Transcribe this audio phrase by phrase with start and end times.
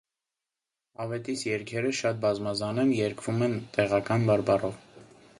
[1.03, 4.81] «Ավետիս» երգերը շատ բազմա զան են, երգվում են տեղական բարբառով։